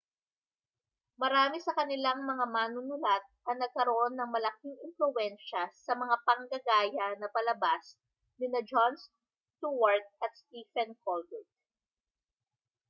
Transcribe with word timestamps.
marami 1.21 1.57
sa 1.65 1.73
kanilang 1.79 2.19
mga 2.31 2.45
manunulat 2.57 3.21
ang 3.47 3.57
nagkaroon 3.63 4.13
ng 4.17 4.29
malaking 4.35 4.73
impluwensya 4.87 5.63
sa 5.85 5.93
mga 6.01 6.15
panggagaya 6.27 7.07
na 7.21 7.27
palabas 7.35 7.85
nina 8.41 8.61
jon 8.69 8.93
stewart 9.03 10.07
at 10.25 10.31
stephen 10.41 10.91
colbert 11.05 11.45